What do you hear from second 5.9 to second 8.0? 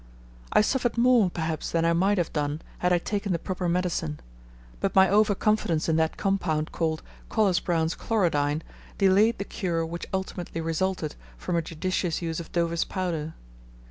that compound, called "Collis Brown's